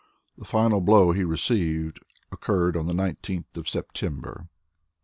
The 0.35 0.45
final 0.45 0.81
blow 0.81 1.11
he 1.11 1.23
received 1.23 1.99
occurred 2.31 2.75
on 2.75 2.87
the 2.87 2.93
19th 2.93 3.55
of 3.55 3.69
September. 3.69 4.47